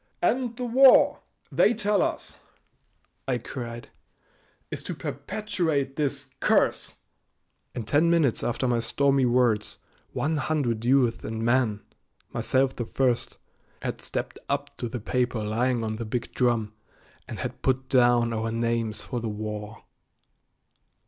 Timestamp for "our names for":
18.33-19.19